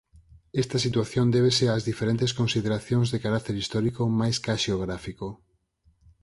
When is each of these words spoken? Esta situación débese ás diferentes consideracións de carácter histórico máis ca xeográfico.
Esta 0.63 0.77
situación 0.85 1.25
débese 1.35 1.65
ás 1.75 1.85
diferentes 1.89 2.31
consideracións 2.39 3.07
de 3.09 3.21
carácter 3.25 3.55
histórico 3.61 4.01
máis 4.19 4.37
ca 4.43 4.61
xeográfico. 4.63 5.27